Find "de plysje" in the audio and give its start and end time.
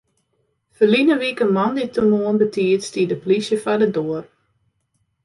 3.13-3.57